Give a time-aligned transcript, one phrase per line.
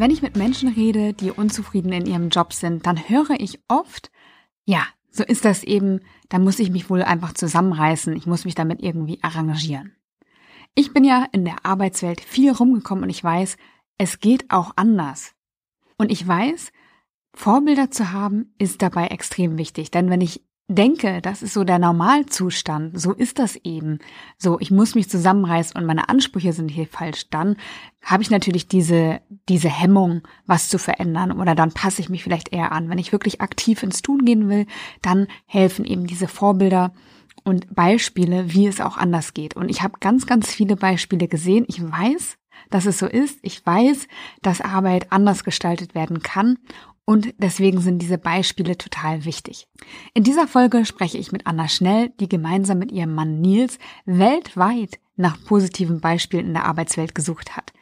[0.00, 4.10] Wenn ich mit Menschen rede, die unzufrieden in ihrem Job sind, dann höre ich oft,
[4.64, 8.54] ja, so ist das eben, da muss ich mich wohl einfach zusammenreißen, ich muss mich
[8.54, 9.94] damit irgendwie arrangieren.
[10.74, 13.58] Ich bin ja in der Arbeitswelt viel rumgekommen und ich weiß,
[13.98, 15.34] es geht auch anders.
[15.98, 16.72] Und ich weiß,
[17.34, 20.42] Vorbilder zu haben ist dabei extrem wichtig, denn wenn ich
[20.74, 23.98] denke, das ist so der Normalzustand, so ist das eben.
[24.38, 27.56] So, ich muss mich zusammenreißen und meine Ansprüche sind hier falsch, dann
[28.02, 32.52] habe ich natürlich diese, diese Hemmung, was zu verändern oder dann passe ich mich vielleicht
[32.52, 32.88] eher an.
[32.88, 34.66] Wenn ich wirklich aktiv ins Tun gehen will,
[35.02, 36.92] dann helfen eben diese Vorbilder
[37.44, 39.56] und Beispiele, wie es auch anders geht.
[39.56, 41.64] Und ich habe ganz, ganz viele Beispiele gesehen.
[41.68, 42.36] Ich weiß,
[42.70, 43.38] dass es so ist.
[43.42, 44.06] Ich weiß,
[44.42, 46.58] dass Arbeit anders gestaltet werden kann
[47.04, 49.68] und deswegen sind diese Beispiele total wichtig.
[50.14, 55.00] In dieser Folge spreche ich mit Anna Schnell, die gemeinsam mit ihrem Mann Nils weltweit
[55.20, 57.72] nach positiven Beispielen in der Arbeitswelt gesucht hat.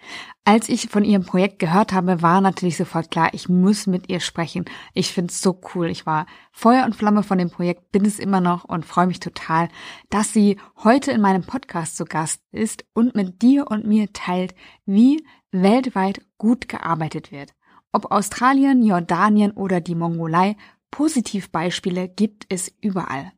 [0.44, 4.20] Als ich von ihrem Projekt gehört habe, war natürlich sofort klar, ich muss mit ihr
[4.20, 4.64] sprechen.
[4.92, 5.89] Ich finde es so cool.
[5.89, 9.20] Ich war Feuer und Flamme von dem Projekt, bin es immer noch und freue mich
[9.20, 9.69] total,
[10.11, 14.55] dass sie heute in meinem Podcast zu Gast ist und mit dir und mir teilt,
[14.84, 17.55] wie weltweit gut gearbeitet wird.
[17.92, 20.56] Ob Australien, Jordanien oder die Mongolei,
[20.91, 23.33] Positivbeispiele gibt es überall.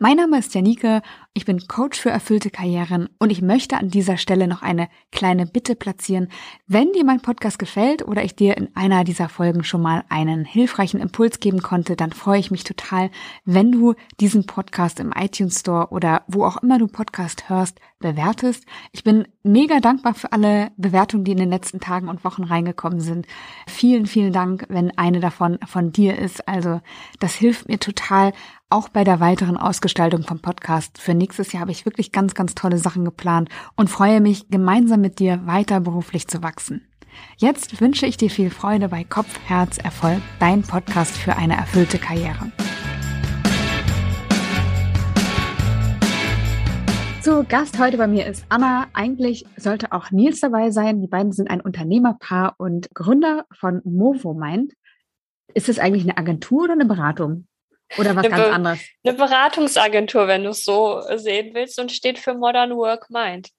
[0.00, 1.02] Mein Name ist Janike,
[1.34, 5.44] ich bin Coach für erfüllte Karrieren und ich möchte an dieser Stelle noch eine kleine
[5.44, 6.28] Bitte platzieren.
[6.68, 10.44] Wenn dir mein Podcast gefällt oder ich dir in einer dieser Folgen schon mal einen
[10.44, 13.10] hilfreichen Impuls geben konnte, dann freue ich mich total,
[13.44, 18.64] wenn du diesen Podcast im iTunes Store oder wo auch immer du Podcast hörst, bewertest.
[18.92, 23.00] Ich bin mega dankbar für alle Bewertungen, die in den letzten Tagen und Wochen reingekommen
[23.00, 23.26] sind.
[23.66, 26.46] Vielen, vielen Dank, wenn eine davon von dir ist.
[26.46, 26.80] Also
[27.18, 28.32] das hilft mir total,
[28.70, 30.98] auch bei der weiteren Ausgestaltung vom Podcast.
[30.98, 35.00] Für nächstes Jahr habe ich wirklich ganz, ganz tolle Sachen geplant und freue mich, gemeinsam
[35.00, 36.86] mit dir weiter beruflich zu wachsen.
[37.38, 41.98] Jetzt wünsche ich dir viel Freude bei Kopf, Herz, Erfolg, dein Podcast für eine erfüllte
[41.98, 42.52] Karriere.
[47.22, 48.86] Zu Gast heute bei mir ist Anna.
[48.92, 51.00] Eigentlich sollte auch Nils dabei sein.
[51.00, 54.74] Die beiden sind ein Unternehmerpaar und Gründer von Movo Mind.
[55.54, 57.46] Ist das eigentlich eine Agentur oder eine Beratung?
[57.96, 58.80] Oder was eine ganz anderes?
[59.04, 63.50] Eine Beratungsagentur, wenn du es so sehen willst, und steht für Modern Work Mind.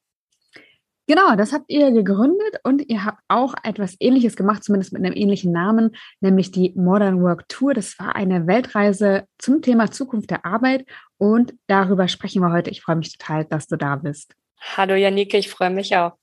[1.09, 5.15] Genau, das habt ihr gegründet und ihr habt auch etwas Ähnliches gemacht, zumindest mit einem
[5.15, 7.73] ähnlichen Namen, nämlich die Modern Work Tour.
[7.73, 10.85] Das war eine Weltreise zum Thema Zukunft der Arbeit
[11.17, 12.69] und darüber sprechen wir heute.
[12.69, 14.35] Ich freue mich total, dass du da bist.
[14.77, 16.13] Hallo Janike, ich freue mich auch.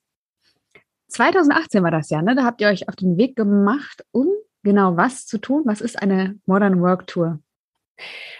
[1.09, 2.37] 2018 war das ja, ne?
[2.37, 4.29] Da habt ihr euch auf den Weg gemacht, um
[4.63, 5.63] genau was zu tun.
[5.65, 7.41] Was ist eine Modern Work Tour?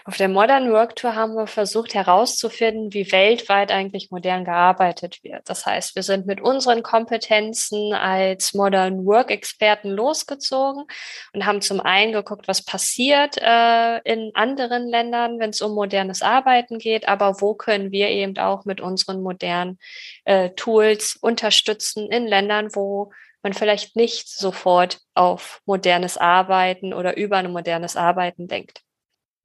[0.05, 5.49] Auf der Modern Work Tour haben wir versucht herauszufinden, wie weltweit eigentlich modern gearbeitet wird.
[5.49, 10.85] Das heißt, wir sind mit unseren Kompetenzen als Modern Work Experten losgezogen
[11.33, 16.21] und haben zum einen geguckt, was passiert äh, in anderen Ländern, wenn es um modernes
[16.21, 19.79] Arbeiten geht, aber wo können wir eben auch mit unseren modernen
[20.25, 23.11] äh, Tools unterstützen in Ländern, wo
[23.43, 28.81] man vielleicht nicht sofort auf modernes Arbeiten oder über ein modernes Arbeiten denkt.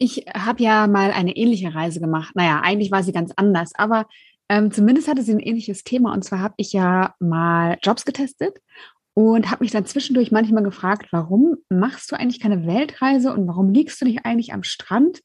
[0.03, 2.35] Ich habe ja mal eine ähnliche Reise gemacht.
[2.35, 4.09] Naja, eigentlich war sie ganz anders, aber
[4.49, 6.13] ähm, zumindest hatte sie ein ähnliches Thema.
[6.13, 8.59] Und zwar habe ich ja mal Jobs getestet
[9.15, 13.73] und habe mich dann zwischendurch manchmal gefragt, warum machst du eigentlich keine Weltreise und warum
[13.73, 15.21] liegst du nicht eigentlich am Strand,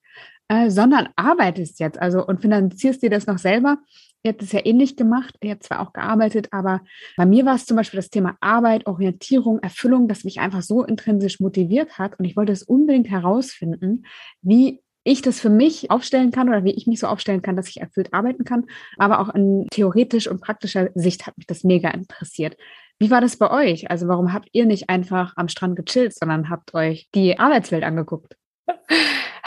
[0.47, 3.79] äh, sondern arbeitest jetzt also und finanzierst dir das noch selber?
[4.23, 5.35] Ihr habt es ja ähnlich gemacht.
[5.41, 6.81] Ihr habt zwar auch gearbeitet, aber
[7.15, 10.83] bei mir war es zum Beispiel das Thema Arbeit, Orientierung, Erfüllung, das mich einfach so
[10.83, 12.19] intrinsisch motiviert hat.
[12.19, 14.05] Und ich wollte es unbedingt herausfinden,
[14.41, 17.69] wie ich das für mich aufstellen kann oder wie ich mich so aufstellen kann, dass
[17.69, 18.65] ich erfüllt arbeiten kann.
[18.97, 22.57] Aber auch in theoretisch und praktischer Sicht hat mich das mega interessiert.
[22.99, 23.89] Wie war das bei euch?
[23.89, 28.35] Also warum habt ihr nicht einfach am Strand gechillt, sondern habt euch die Arbeitswelt angeguckt?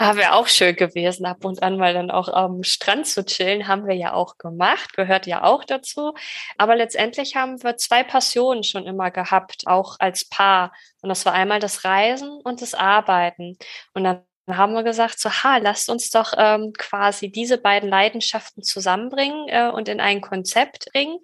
[0.03, 3.67] Ah, Wäre auch schön gewesen, ab und an mal dann auch am Strand zu chillen,
[3.67, 6.15] haben wir ja auch gemacht, gehört ja auch dazu.
[6.57, 10.73] Aber letztendlich haben wir zwei Passionen schon immer gehabt, auch als Paar.
[11.01, 13.59] Und das war einmal das Reisen und das Arbeiten.
[13.93, 18.63] Und dann haben wir gesagt, so, ha, lasst uns doch ähm, quasi diese beiden Leidenschaften
[18.63, 21.19] zusammenbringen äh, und in ein Konzept bringen.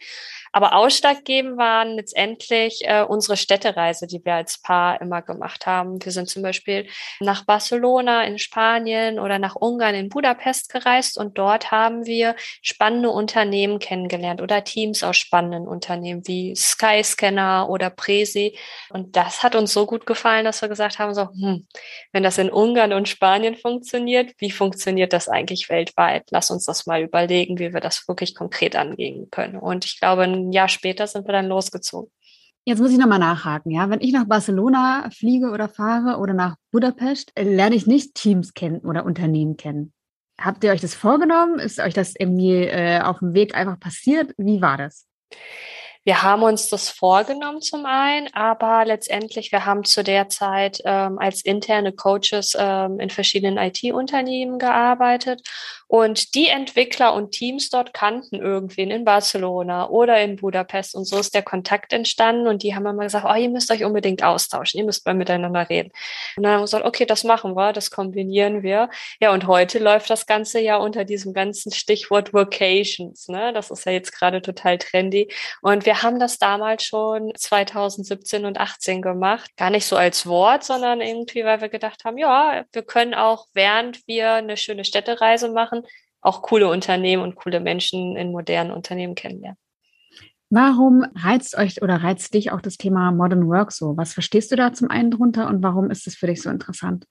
[0.52, 6.04] Aber ausschlaggebend waren letztendlich äh, unsere Städtereise, die wir als Paar immer gemacht haben.
[6.04, 6.88] Wir sind zum Beispiel
[7.20, 13.10] nach Barcelona in Spanien oder nach Ungarn in Budapest gereist und dort haben wir spannende
[13.10, 18.58] Unternehmen kennengelernt oder Teams aus spannenden Unternehmen wie Skyscanner oder Presi.
[18.90, 21.68] Und das hat uns so gut gefallen, dass wir gesagt haben, so, hm,
[22.12, 26.26] wenn das in Ungarn und Spanien funktioniert, wie funktioniert das eigentlich weltweit?
[26.32, 29.58] Lass uns das mal überlegen, wie wir das wirklich konkret angehen können.
[29.58, 32.12] Und ich glaube, ein Jahr später sind wir dann losgezogen.
[32.66, 33.90] Jetzt muss ich nochmal nachhaken, ja.
[33.90, 38.80] Wenn ich nach Barcelona fliege oder fahre oder nach Budapest, lerne ich nicht Teams kennen
[38.80, 39.94] oder Unternehmen kennen.
[40.40, 41.60] Habt ihr euch das vorgenommen?
[41.60, 44.34] Ist euch das irgendwie äh, auf dem Weg einfach passiert?
[44.38, 45.08] Wie war das?
[46.08, 51.20] Wir haben uns das vorgenommen zum einen, aber letztendlich, wir haben zu der Zeit ähm,
[51.20, 55.42] als interne Coaches ähm, in verschiedenen IT-Unternehmen gearbeitet
[55.88, 61.18] und die Entwickler und Teams dort kannten irgendwen in Barcelona oder in Budapest und so
[61.18, 64.80] ist der Kontakt entstanden und die haben immer gesagt, oh, ihr müsst euch unbedingt austauschen,
[64.80, 65.92] ihr müsst mal miteinander reden.
[66.36, 68.90] Und dann haben wir gesagt, okay, das machen wir, das kombinieren wir.
[69.22, 73.30] Ja, und heute läuft das Ganze ja unter diesem ganzen Stichwort Vocations.
[73.30, 73.54] Ne?
[73.54, 75.30] Das ist ja jetzt gerade total trendy.
[75.62, 79.52] Und wir haben das damals schon 2017 und 18 gemacht.
[79.58, 83.48] Gar nicht so als Wort, sondern irgendwie, weil wir gedacht haben, ja, wir können auch,
[83.54, 85.84] während wir eine schöne Städtereise machen,
[86.22, 89.58] auch coole Unternehmen und coole Menschen in modernen Unternehmen kennenlernen.
[90.50, 93.98] Warum reizt euch oder reizt dich auch das Thema Modern Work so?
[93.98, 97.06] Was verstehst du da zum einen drunter und warum ist es für dich so interessant?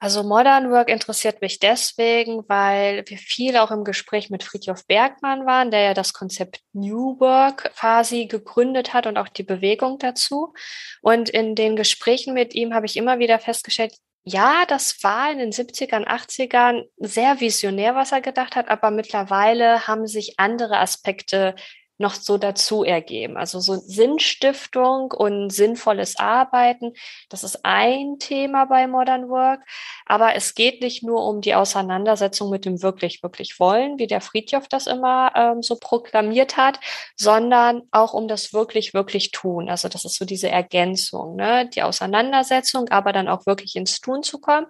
[0.00, 5.44] Also Modern Work interessiert mich deswegen, weil wir viel auch im Gespräch mit Friedhof Bergmann
[5.44, 10.54] waren, der ja das Konzept New Work quasi gegründet hat und auch die Bewegung dazu.
[11.02, 15.38] Und in den Gesprächen mit ihm habe ich immer wieder festgestellt, ja, das war in
[15.38, 21.54] den 70ern, 80ern sehr visionär, was er gedacht hat, aber mittlerweile haben sich andere Aspekte
[21.98, 23.36] noch so dazu ergeben.
[23.36, 26.92] Also so Sinnstiftung und sinnvolles Arbeiten,
[27.28, 29.60] das ist ein Thema bei Modern Work.
[30.06, 34.20] Aber es geht nicht nur um die Auseinandersetzung mit dem wirklich, wirklich wollen, wie der
[34.20, 36.78] Friedhof das immer ähm, so proklamiert hat,
[37.16, 39.68] sondern auch um das wirklich, wirklich tun.
[39.68, 41.68] Also das ist so diese Ergänzung, ne?
[41.68, 44.66] die Auseinandersetzung, aber dann auch wirklich ins Tun zu kommen.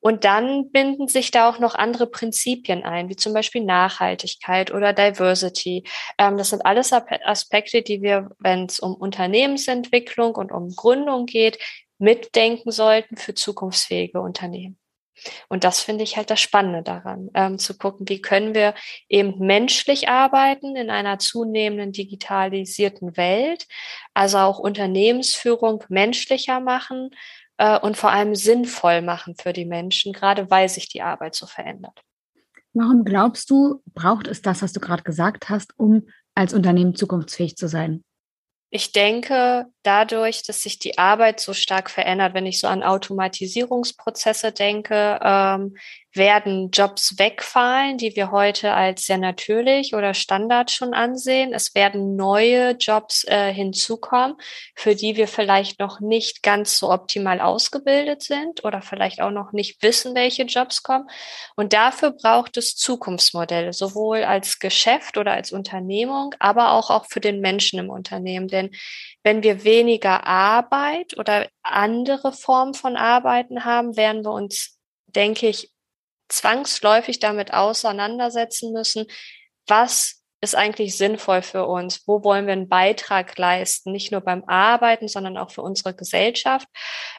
[0.00, 4.92] Und dann binden sich da auch noch andere Prinzipien ein, wie zum Beispiel Nachhaltigkeit oder
[4.92, 5.84] Diversity.
[6.18, 11.58] Ähm, das sind alles Aspekte, die wir, wenn es um Unternehmensentwicklung und um Gründung geht,
[11.98, 14.78] mitdenken sollten für zukunftsfähige Unternehmen.
[15.48, 18.74] Und das finde ich halt das Spannende daran, ähm, zu gucken, wie können wir
[19.08, 23.66] eben menschlich arbeiten in einer zunehmenden digitalisierten Welt,
[24.14, 27.10] also auch Unternehmensführung menschlicher machen,
[27.56, 31.46] äh, und vor allem sinnvoll machen für die Menschen, gerade weil sich die Arbeit so
[31.46, 32.00] verändert.
[32.72, 36.06] Warum glaubst du, braucht es das, was du gerade gesagt hast, um
[36.38, 38.02] als Unternehmen zukunftsfähig zu sein?
[38.70, 44.52] Ich denke, dadurch, dass sich die Arbeit so stark verändert, wenn ich so an Automatisierungsprozesse
[44.52, 45.76] denke, ähm,
[46.18, 51.54] werden Jobs wegfallen, die wir heute als sehr natürlich oder Standard schon ansehen.
[51.54, 54.36] Es werden neue Jobs äh, hinzukommen,
[54.74, 59.52] für die wir vielleicht noch nicht ganz so optimal ausgebildet sind oder vielleicht auch noch
[59.52, 61.08] nicht wissen, welche Jobs kommen.
[61.56, 67.20] Und dafür braucht es Zukunftsmodelle, sowohl als Geschäft oder als Unternehmung, aber auch, auch für
[67.20, 68.48] den Menschen im Unternehmen.
[68.48, 68.70] Denn
[69.22, 75.70] wenn wir weniger Arbeit oder andere Formen von Arbeiten haben, werden wir uns, denke ich,
[76.28, 79.06] zwangsläufig damit auseinandersetzen müssen,
[79.66, 82.06] was ist eigentlich sinnvoll für uns?
[82.06, 83.92] Wo wollen wir einen Beitrag leisten?
[83.92, 86.68] Nicht nur beim Arbeiten, sondern auch für unsere Gesellschaft.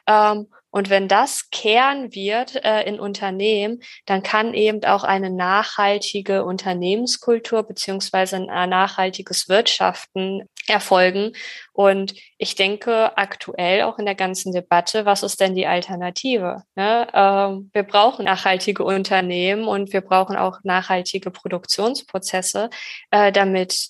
[0.06, 6.44] Ähm, und wenn das Kern wird äh, in Unternehmen, dann kann eben auch eine nachhaltige
[6.44, 11.32] Unternehmenskultur beziehungsweise ein nachhaltiges Wirtschaften erfolgen.
[11.72, 16.62] Und ich denke aktuell auch in der ganzen Debatte, was ist denn die Alternative?
[16.76, 17.08] Ne?
[17.12, 22.70] Ähm, wir brauchen nachhaltige Unternehmen und wir brauchen auch nachhaltige Produktionsprozesse,
[23.10, 23.88] äh, damit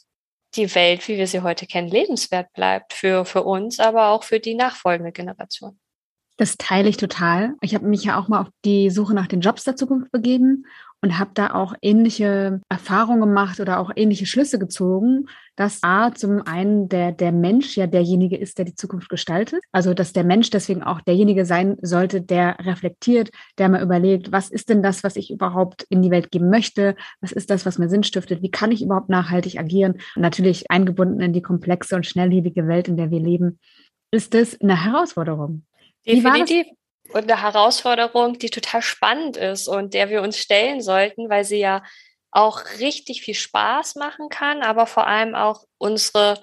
[0.56, 4.40] die Welt, wie wir sie heute kennen, lebenswert bleibt für, für uns, aber auch für
[4.40, 5.78] die nachfolgende Generation.
[6.40, 7.52] Das teile ich total.
[7.60, 10.64] Ich habe mich ja auch mal auf die Suche nach den Jobs der Zukunft begeben
[11.02, 16.40] und habe da auch ähnliche Erfahrungen gemacht oder auch ähnliche Schlüsse gezogen, dass A, zum
[16.40, 19.62] einen der, der Mensch ja derjenige ist, der die Zukunft gestaltet.
[19.70, 23.28] Also, dass der Mensch deswegen auch derjenige sein sollte, der reflektiert,
[23.58, 26.96] der mal überlegt, was ist denn das, was ich überhaupt in die Welt geben möchte?
[27.20, 28.40] Was ist das, was mir Sinn stiftet?
[28.40, 29.98] Wie kann ich überhaupt nachhaltig agieren?
[30.16, 33.58] Und natürlich eingebunden in die komplexe und schnelllebige Welt, in der wir leben,
[34.10, 35.64] ist es eine Herausforderung.
[36.06, 36.66] Definitiv.
[37.12, 41.58] Und eine Herausforderung, die total spannend ist und der wir uns stellen sollten, weil sie
[41.58, 41.82] ja
[42.30, 46.40] auch richtig viel Spaß machen kann, aber vor allem auch unsere,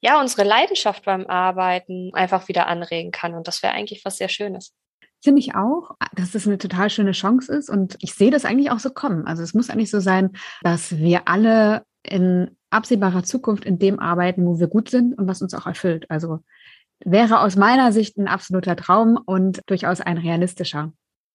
[0.00, 3.34] ja, unsere Leidenschaft beim Arbeiten einfach wieder anregen kann.
[3.34, 4.74] Und das wäre eigentlich was sehr Schönes.
[5.22, 7.70] Finde ich auch, dass es eine total schöne Chance ist.
[7.70, 9.26] Und ich sehe das eigentlich auch so kommen.
[9.26, 14.46] Also es muss eigentlich so sein, dass wir alle in absehbarer Zukunft in dem arbeiten,
[14.46, 16.10] wo wir gut sind und was uns auch erfüllt.
[16.10, 16.40] Also
[17.04, 20.92] wäre aus meiner Sicht ein absoluter Traum und durchaus ein realistischer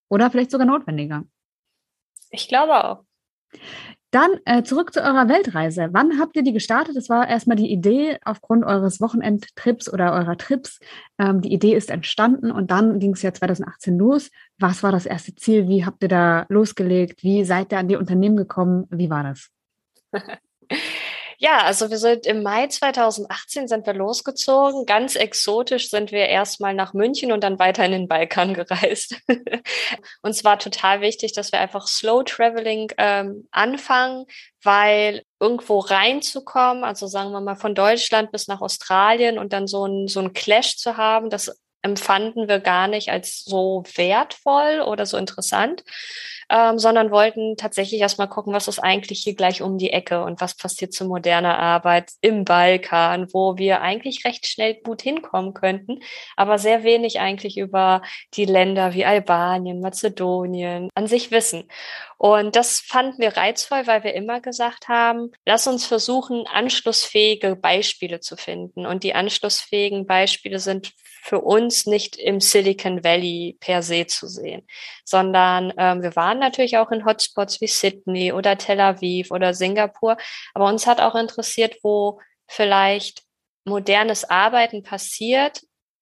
[0.10, 1.24] oder vielleicht sogar notwendiger.
[2.30, 3.04] Ich glaube auch.
[4.12, 5.90] Dann äh, zurück zu eurer Weltreise.
[5.94, 6.98] Wann habt ihr die gestartet?
[6.98, 10.80] Das war erstmal die Idee aufgrund eures Wochenendtrips oder eurer Trips.
[11.18, 14.30] Ähm, die Idee ist entstanden und dann ging es ja 2018 los.
[14.58, 15.70] Was war das erste Ziel?
[15.70, 17.24] Wie habt ihr da losgelegt?
[17.24, 18.86] Wie seid ihr an die Unternehmen gekommen?
[18.90, 19.50] Wie war das?
[21.44, 24.86] Ja, also wir sind im Mai 2018 sind wir losgezogen.
[24.86, 29.16] Ganz exotisch sind wir erstmal nach München und dann weiter in den Balkan gereist.
[30.22, 34.26] Uns war total wichtig, dass wir einfach Slow Traveling ähm, anfangen,
[34.62, 39.88] weil irgendwo reinzukommen, also sagen wir mal von Deutschland bis nach Australien und dann so
[39.88, 45.06] ein, so ein Clash zu haben, das empfanden wir gar nicht als so wertvoll oder
[45.06, 45.84] so interessant
[46.52, 50.42] ähm, sondern wollten tatsächlich erstmal gucken, was ist eigentlich hier gleich um die Ecke und
[50.42, 56.00] was passiert zu moderner Arbeit im Balkan, wo wir eigentlich recht schnell gut hinkommen könnten,
[56.36, 58.02] aber sehr wenig eigentlich über
[58.34, 61.70] die Länder wie Albanien, Mazedonien an sich wissen.
[62.18, 68.20] Und das fanden wir reizvoll, weil wir immer gesagt haben, lass uns versuchen, anschlussfähige Beispiele
[68.20, 68.86] zu finden.
[68.86, 70.92] Und die anschlussfähigen Beispiele sind
[71.24, 74.68] für uns nicht im Silicon Valley per se zu sehen,
[75.06, 80.18] sondern ähm, wir waren natürlich auch in Hotspots wie Sydney oder Tel Aviv oder Singapur,
[80.54, 83.24] aber uns hat auch interessiert, wo vielleicht
[83.66, 85.62] modernes Arbeiten passiert,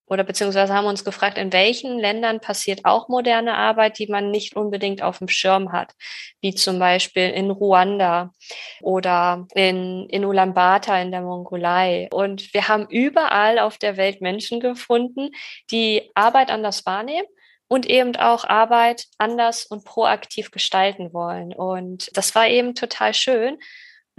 [0.09, 4.55] oder beziehungsweise haben uns gefragt, in welchen Ländern passiert auch moderne Arbeit, die man nicht
[4.55, 5.93] unbedingt auf dem Schirm hat,
[6.41, 8.33] wie zum Beispiel in Ruanda
[8.81, 12.07] oder in, in Ulaanbaatar in der Mongolei.
[12.11, 15.29] Und wir haben überall auf der Welt Menschen gefunden,
[15.69, 17.27] die Arbeit anders wahrnehmen
[17.67, 21.53] und eben auch Arbeit anders und proaktiv gestalten wollen.
[21.53, 23.59] Und das war eben total schön,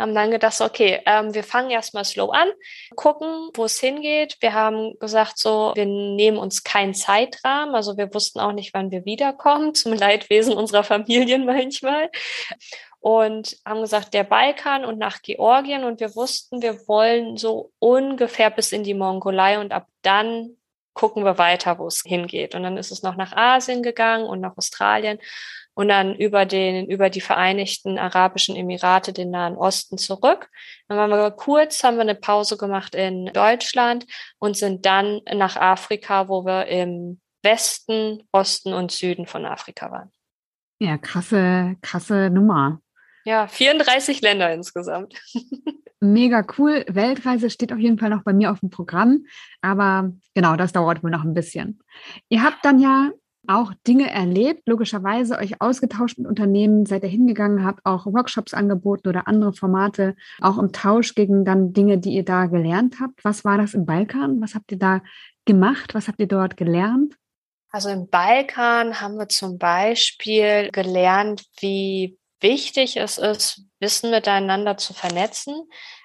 [0.00, 2.48] haben dann gedacht, okay, ähm, wir fangen erstmal slow an,
[2.96, 4.36] gucken, wo es hingeht.
[4.40, 7.74] Wir haben gesagt, so, wir nehmen uns keinen Zeitrahmen.
[7.74, 12.10] Also wir wussten auch nicht, wann wir wiederkommen, zum Leidwesen unserer Familien manchmal.
[12.98, 15.84] Und haben gesagt, der Balkan und nach Georgien.
[15.84, 20.56] Und wir wussten, wir wollen so ungefähr bis in die Mongolei und ab dann
[20.92, 22.54] gucken wir weiter, wo es hingeht.
[22.54, 25.18] Und dann ist es noch nach Asien gegangen und nach Australien
[25.80, 30.50] und dann über den, über die Vereinigten Arabischen Emirate, den Nahen Osten zurück.
[30.88, 34.04] Dann waren wir kurz, haben wir eine Pause gemacht in Deutschland
[34.38, 40.12] und sind dann nach Afrika, wo wir im Westen, Osten und Süden von Afrika waren.
[40.80, 42.82] Ja, krasse, krasse Nummer.
[43.24, 45.14] Ja, 34 Länder insgesamt.
[46.00, 46.84] Mega cool.
[46.88, 49.24] Weltreise steht auf jeden Fall noch bei mir auf dem Programm.
[49.62, 51.82] Aber genau, das dauert wohl noch ein bisschen.
[52.28, 53.12] Ihr habt dann ja
[53.46, 59.08] auch Dinge erlebt, logischerweise euch ausgetauscht mit Unternehmen, seid ihr hingegangen, habt auch Workshops angeboten
[59.08, 63.24] oder andere Formate, auch im Tausch gegen dann Dinge, die ihr da gelernt habt.
[63.24, 64.40] Was war das im Balkan?
[64.40, 65.00] Was habt ihr da
[65.46, 65.94] gemacht?
[65.94, 67.16] Was habt ihr dort gelernt?
[67.72, 74.92] Also im Balkan haben wir zum Beispiel gelernt, wie wichtig es ist, Wissen miteinander zu
[74.92, 75.54] vernetzen,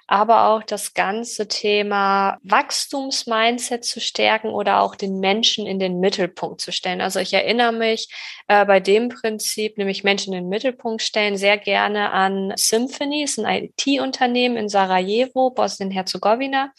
[0.08, 6.62] aber auch das ganze Thema Wachstumsmindset zu stärken oder auch den Menschen in den Mittelpunkt
[6.62, 7.02] zu stellen.
[7.02, 8.10] Also ich erinnere mich
[8.48, 13.40] äh, bei dem Prinzip, nämlich Menschen in den Mittelpunkt stellen, sehr gerne an Symphony, ist
[13.40, 16.72] ein IT-Unternehmen in Sarajevo, Bosnien-Herzegowina.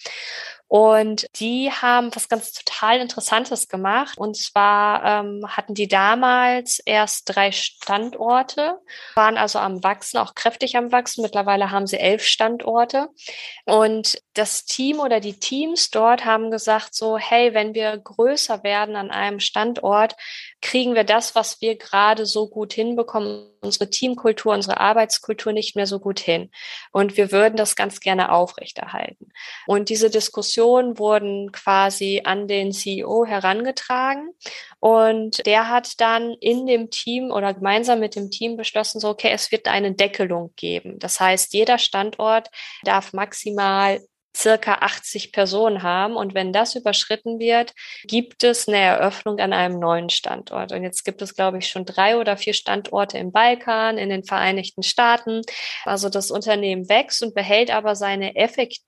[0.69, 4.19] Und die haben was ganz total Interessantes gemacht.
[4.19, 8.79] Und zwar ähm, hatten die damals erst drei Standorte,
[9.15, 11.23] waren also am Wachsen, auch kräftig am Wachsen.
[11.23, 13.09] Mittlerweile haben sie elf Standorte.
[13.65, 18.97] Und das Team oder die Teams dort haben gesagt so, hey, wenn wir größer werden
[18.97, 20.17] an einem Standort,
[20.61, 25.87] kriegen wir das, was wir gerade so gut hinbekommen, unsere Teamkultur, unsere Arbeitskultur nicht mehr
[25.87, 26.51] so gut hin.
[26.93, 29.29] Und wir würden das ganz gerne aufrechterhalten.
[29.67, 30.11] Und diese
[30.57, 34.31] Diskussionen wurden quasi an den CEO herangetragen.
[34.81, 39.31] Und der hat dann in dem Team oder gemeinsam mit dem Team beschlossen, so, okay,
[39.33, 40.99] es wird eine Deckelung geben.
[40.99, 42.49] Das heißt, jeder Standort
[42.85, 44.01] darf maximal
[44.35, 46.17] circa 80 Personen haben.
[46.17, 50.73] Und wenn das überschritten wird, gibt es eine Eröffnung an einem neuen Standort.
[50.73, 54.25] Und jetzt gibt es, glaube ich, schon drei oder vier Standorte im Balkan, in den
[54.25, 55.43] Vereinigten Staaten.
[55.85, 58.87] Also das Unternehmen wächst und behält aber seine effektive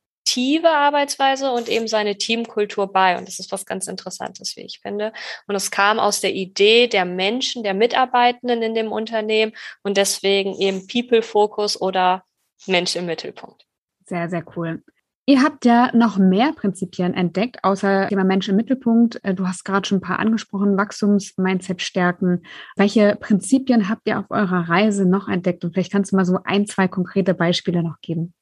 [0.71, 3.19] Arbeitsweise und eben seine Teamkultur bei.
[3.19, 5.13] Und das ist was ganz Interessantes, wie ich finde.
[5.47, 10.55] Und es kam aus der Idee der Menschen, der Mitarbeitenden in dem Unternehmen und deswegen
[10.59, 12.25] eben People Focus oder
[12.67, 13.65] Mensch im Mittelpunkt.
[14.07, 14.83] Sehr, sehr cool.
[15.29, 19.23] Ihr habt ja noch mehr Prinzipien entdeckt, außer Thema Mensch im Mittelpunkt.
[19.23, 22.45] Äh, du hast gerade schon ein paar angesprochen, Wachstums-Mindset stärken.
[22.77, 25.65] Welche Prinzipien habt ihr auf eurer Reise noch entdeckt?
[25.65, 28.33] Und vielleicht kannst du mal so ein, zwei konkrete Beispiele noch geben.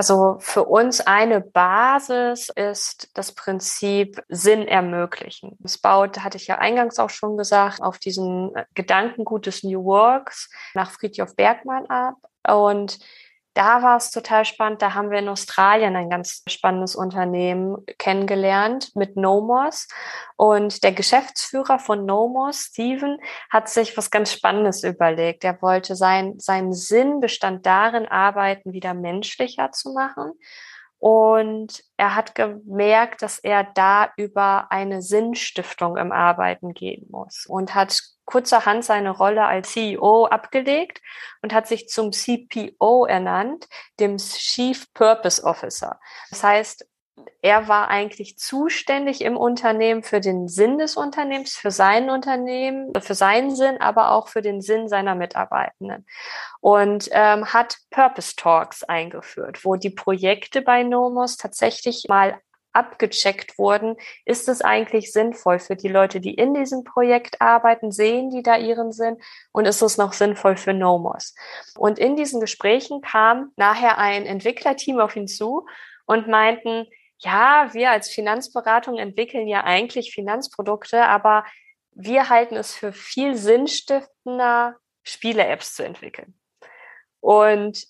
[0.00, 5.58] Also für uns eine Basis ist das Prinzip Sinn ermöglichen.
[5.62, 10.48] Es baut, hatte ich ja eingangs auch schon gesagt, auf diesen Gedankengut des New Works
[10.72, 12.14] nach Friedhof Bergmann ab.
[12.48, 12.98] Und
[13.54, 14.80] da war es total spannend.
[14.82, 19.88] Da haben wir in Australien ein ganz spannendes Unternehmen kennengelernt mit Nomos.
[20.36, 23.18] Und der Geschäftsführer von Nomos, Steven,
[23.50, 25.44] hat sich was ganz Spannendes überlegt.
[25.44, 30.32] Er wollte sein, sein Sinn bestand darin, Arbeiten wieder menschlicher zu machen.
[30.98, 37.74] Und er hat gemerkt, dass er da über eine Sinnstiftung im Arbeiten gehen muss und
[37.74, 41.00] hat kurzerhand seine Rolle als CEO abgelegt
[41.42, 43.68] und hat sich zum CPO ernannt,
[43.98, 45.98] dem Chief Purpose Officer.
[46.30, 46.86] Das heißt,
[47.42, 53.14] er war eigentlich zuständig im Unternehmen für den Sinn des Unternehmens, für sein Unternehmen, für
[53.14, 56.06] seinen Sinn, aber auch für den Sinn seiner Mitarbeitenden.
[56.60, 62.38] Und ähm, hat Purpose Talks eingeführt, wo die Projekte bei Nomos tatsächlich mal
[62.72, 68.30] abgecheckt wurden, ist es eigentlich sinnvoll für die Leute, die in diesem Projekt arbeiten, sehen
[68.30, 69.16] die da ihren Sinn
[69.52, 71.34] und ist es noch sinnvoll für Nomos?
[71.76, 75.66] Und in diesen Gesprächen kam nachher ein Entwicklerteam auf ihn zu
[76.06, 76.86] und meinten,
[77.18, 81.44] ja, wir als Finanzberatung entwickeln ja eigentlich Finanzprodukte, aber
[81.92, 86.38] wir halten es für viel sinnstiftender, Spiele-Apps zu entwickeln.
[87.20, 87.86] Und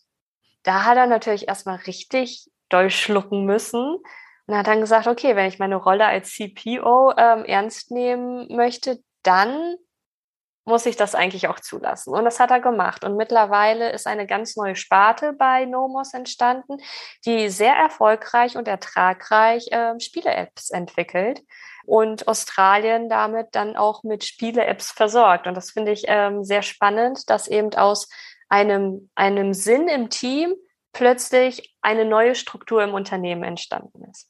[0.63, 3.99] da hat er natürlich erstmal richtig doll schlucken müssen,
[4.51, 8.99] und hat dann gesagt, okay, wenn ich meine Rolle als CPO ähm, ernst nehmen möchte,
[9.23, 9.77] dann
[10.65, 12.13] muss ich das eigentlich auch zulassen.
[12.13, 13.05] Und das hat er gemacht.
[13.05, 16.79] Und mittlerweile ist eine ganz neue Sparte bei Nomos entstanden,
[17.25, 21.43] die sehr erfolgreich und ertragreich äh, Spiele-Apps entwickelt
[21.87, 25.47] und Australien damit dann auch mit Spiele-Apps versorgt.
[25.47, 28.09] Und das finde ich ähm, sehr spannend, dass eben aus
[28.49, 30.57] einem, einem Sinn im Team
[30.93, 34.30] plötzlich eine neue Struktur im Unternehmen entstanden ist.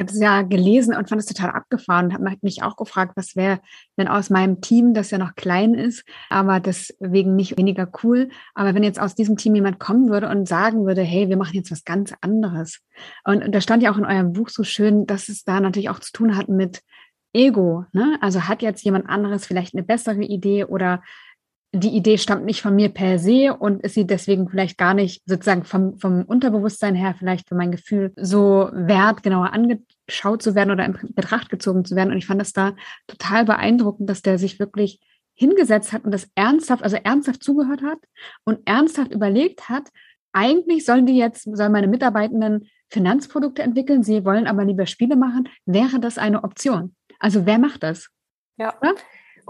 [0.00, 3.12] Ich habe es ja gelesen und fand es total abgefahren und habe mich auch gefragt,
[3.16, 3.60] was wäre,
[3.96, 8.74] wenn aus meinem Team, das ja noch klein ist, aber deswegen nicht weniger cool, aber
[8.74, 11.70] wenn jetzt aus diesem Team jemand kommen würde und sagen würde, hey, wir machen jetzt
[11.70, 12.80] was ganz anderes.
[13.24, 15.98] Und da stand ja auch in eurem Buch so schön, dass es da natürlich auch
[15.98, 16.80] zu tun hat mit
[17.34, 17.84] Ego.
[17.92, 18.16] Ne?
[18.22, 21.02] Also hat jetzt jemand anderes vielleicht eine bessere Idee oder
[21.72, 25.22] die Idee stammt nicht von mir per se und ist sie deswegen vielleicht gar nicht
[25.26, 30.72] sozusagen vom, vom Unterbewusstsein her vielleicht für mein Gefühl so wert, genauer angeschaut zu werden
[30.72, 32.10] oder in Betracht gezogen zu werden.
[32.10, 32.74] Und ich fand das da
[33.06, 35.00] total beeindruckend, dass der sich wirklich
[35.34, 37.98] hingesetzt hat und das ernsthaft, also ernsthaft zugehört hat
[38.44, 39.88] und ernsthaft überlegt hat,
[40.32, 45.48] eigentlich sollen die jetzt, sollen meine Mitarbeitenden Finanzprodukte entwickeln, sie wollen aber lieber Spiele machen,
[45.66, 46.94] wäre das eine Option.
[47.20, 48.08] Also wer macht das?
[48.56, 48.76] Ja.
[48.80, 48.94] Oder?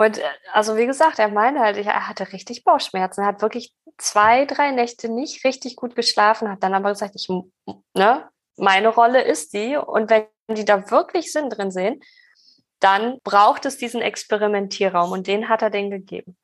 [0.01, 0.23] Und äh,
[0.55, 3.21] also wie gesagt, er meinte halt, er hatte richtig Bauchschmerzen.
[3.21, 7.29] Er hat wirklich zwei, drei Nächte nicht richtig gut geschlafen, hat dann aber gesagt, ich,
[7.95, 8.25] ne,
[8.57, 9.77] meine Rolle ist die.
[9.77, 12.01] Und wenn die da wirklich Sinn drin sehen,
[12.79, 16.35] dann braucht es diesen Experimentierraum und den hat er denen gegeben.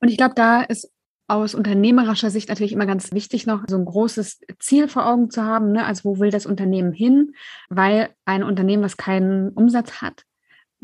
[0.00, 0.90] Und ich glaube, da ist
[1.28, 5.42] aus unternehmerischer Sicht natürlich immer ganz wichtig, noch so ein großes Ziel vor Augen zu
[5.42, 5.72] haben.
[5.72, 5.84] Ne?
[5.84, 7.34] Also wo will das Unternehmen hin?
[7.68, 10.24] Weil ein Unternehmen, was keinen Umsatz hat,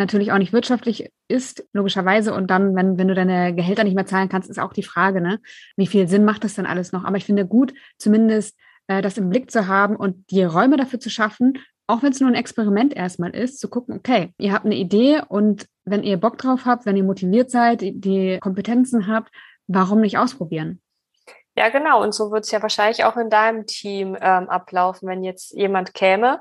[0.00, 2.34] natürlich auch nicht wirtschaftlich ist, logischerweise.
[2.34, 5.20] Und dann, wenn, wenn du deine Gehälter nicht mehr zahlen kannst, ist auch die Frage,
[5.20, 5.38] ne?
[5.76, 7.04] wie viel Sinn macht das dann alles noch?
[7.04, 8.58] Aber ich finde gut, zumindest
[8.88, 12.20] äh, das im Blick zu haben und die Räume dafür zu schaffen, auch wenn es
[12.20, 16.16] nur ein Experiment erstmal ist, zu gucken, okay, ihr habt eine Idee und wenn ihr
[16.16, 19.30] Bock drauf habt, wenn ihr motiviert seid, die Kompetenzen habt,
[19.66, 20.80] warum nicht ausprobieren?
[21.56, 22.02] Ja, genau.
[22.02, 25.92] Und so wird es ja wahrscheinlich auch in deinem Team ähm, ablaufen, wenn jetzt jemand
[25.94, 26.40] käme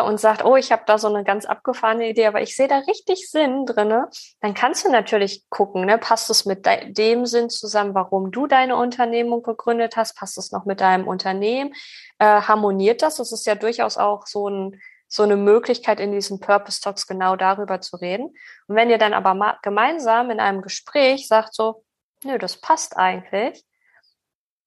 [0.00, 2.78] und sagt, oh, ich habe da so eine ganz abgefahrene Idee, aber ich sehe da
[2.78, 4.08] richtig Sinn drinne,
[4.40, 8.76] dann kannst du natürlich gucken, ne, passt es mit dem Sinn zusammen, warum du deine
[8.76, 11.74] Unternehmung gegründet hast, passt es noch mit deinem Unternehmen,
[12.18, 13.16] äh, harmoniert das?
[13.16, 14.80] Das ist ja durchaus auch so ein
[15.12, 18.34] so eine Möglichkeit in diesen Purpose Talks genau darüber zu reden.
[18.66, 21.84] Und wenn ihr dann aber gemeinsam in einem Gespräch sagt so,
[22.24, 23.62] nö, das passt eigentlich,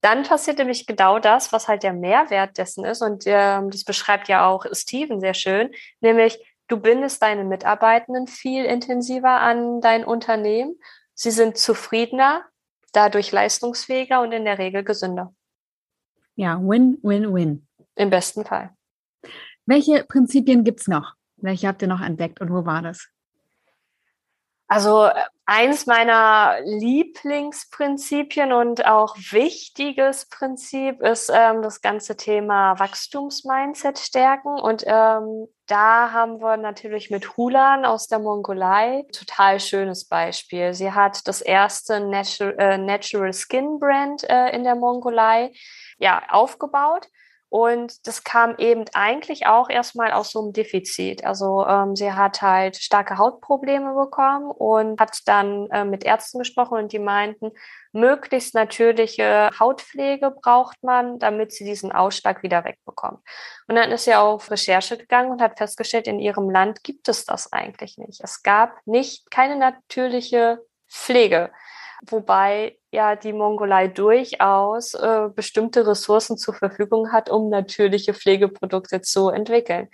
[0.06, 3.02] dann passiert nämlich genau das, was halt der Mehrwert dessen ist.
[3.02, 6.38] Und ähm, das beschreibt ja auch Steven sehr schön, nämlich
[6.68, 10.76] du bindest deine Mitarbeitenden viel intensiver an dein Unternehmen.
[11.16, 12.46] Sie sind zufriedener,
[12.94, 15.34] dadurch leistungsfähiger und in der Regel gesünder.
[16.36, 17.68] Ja, win, win, win.
[17.96, 18.76] Im besten Fall.
[19.66, 21.16] Welche Prinzipien gibt es noch?
[21.38, 23.08] Welche habt ihr noch entdeckt und wo war das?
[24.68, 25.10] Also
[25.46, 34.60] eins meiner Lieblingsprinzipien und auch wichtiges Prinzip ist ähm, das ganze Thema Wachstumsmindset stärken.
[34.60, 40.74] Und ähm, da haben wir natürlich mit Hulan aus der Mongolei total schönes Beispiel.
[40.74, 45.52] Sie hat das erste Natural, äh, Natural Skin Brand äh, in der Mongolei
[46.00, 47.08] ja aufgebaut
[47.56, 51.24] Und das kam eben eigentlich auch erstmal aus so einem Defizit.
[51.24, 56.78] Also ähm, sie hat halt starke Hautprobleme bekommen und hat dann äh, mit Ärzten gesprochen
[56.78, 57.52] und die meinten,
[57.94, 63.20] möglichst natürliche Hautpflege braucht man, damit sie diesen Ausschlag wieder wegbekommt.
[63.70, 67.24] Und dann ist sie auf Recherche gegangen und hat festgestellt, in ihrem Land gibt es
[67.24, 68.20] das eigentlich nicht.
[68.22, 71.52] Es gab nicht keine natürliche Pflege
[72.08, 79.30] wobei ja die Mongolei durchaus äh, bestimmte Ressourcen zur Verfügung hat, um natürliche Pflegeprodukte zu
[79.30, 79.90] entwickeln.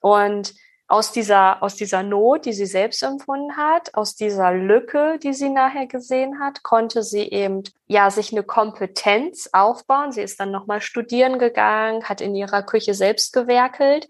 [0.00, 0.54] Und
[0.88, 5.50] aus dieser, aus dieser Not, die sie selbst empfunden hat, aus dieser Lücke, die sie
[5.50, 10.12] nachher gesehen hat, konnte sie eben, ja, sich eine Kompetenz aufbauen.
[10.12, 14.08] Sie ist dann nochmal studieren gegangen, hat in ihrer Küche selbst gewerkelt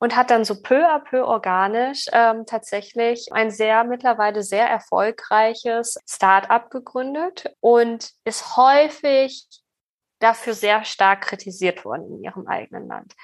[0.00, 5.96] und hat dann so peu à peu organisch ähm, tatsächlich ein sehr, mittlerweile sehr erfolgreiches
[6.08, 9.46] Start-up gegründet und ist häufig
[10.18, 13.14] dafür sehr stark kritisiert worden in ihrem eigenen Land.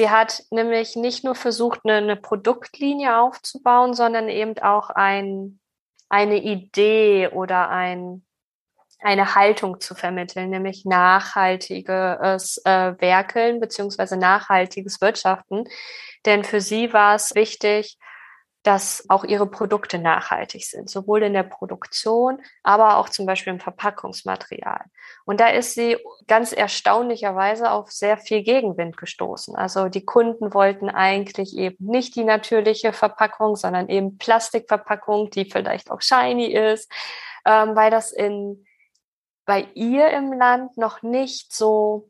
[0.00, 5.60] Sie hat nämlich nicht nur versucht, eine, eine Produktlinie aufzubauen, sondern eben auch ein,
[6.08, 8.24] eine Idee oder ein,
[9.00, 15.64] eine Haltung zu vermitteln, nämlich nachhaltiges äh, Werkeln beziehungsweise nachhaltiges Wirtschaften.
[16.24, 17.98] Denn für sie war es wichtig,
[18.62, 23.60] dass auch ihre Produkte nachhaltig sind, sowohl in der Produktion, aber auch zum Beispiel im
[23.60, 24.84] Verpackungsmaterial.
[25.24, 25.96] Und da ist sie
[26.26, 29.56] ganz erstaunlicherweise auf sehr viel Gegenwind gestoßen.
[29.56, 35.90] Also die Kunden wollten eigentlich eben nicht die natürliche Verpackung, sondern eben Plastikverpackung, die vielleicht
[35.90, 36.92] auch shiny ist,
[37.46, 38.66] ähm, weil das in
[39.46, 42.09] bei ihr im Land noch nicht so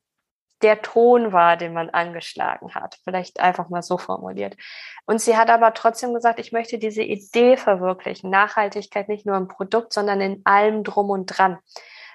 [0.63, 2.99] der Ton war, den man angeschlagen hat.
[3.05, 4.57] Vielleicht einfach mal so formuliert.
[5.07, 8.31] Und sie hat aber trotzdem gesagt, ich möchte diese Idee verwirklichen.
[8.31, 11.59] Nachhaltigkeit nicht nur im Produkt, sondern in allem drum und dran.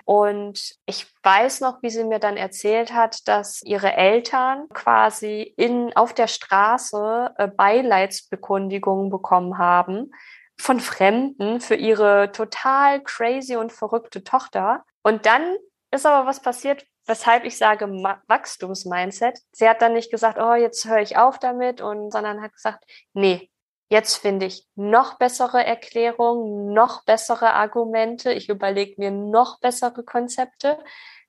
[0.06, 5.96] Und ich weiß noch, wie sie mir dann erzählt hat, dass ihre Eltern quasi in,
[5.96, 10.12] auf der Straße äh, Beileidsbekundigungen bekommen haben
[10.58, 14.86] von Fremden für ihre total crazy und verrückte Tochter.
[15.02, 15.58] Und dann
[15.92, 17.88] ist aber was passiert, weshalb ich sage
[18.28, 19.40] Wachstumsmindset.
[19.52, 22.84] Sie hat dann nicht gesagt, oh, jetzt höre ich auf damit, und, sondern hat gesagt,
[23.14, 23.50] nee,
[23.90, 28.32] jetzt finde ich noch bessere Erklärungen, noch bessere Argumente.
[28.34, 30.80] Ich überlege mir noch bessere Konzepte,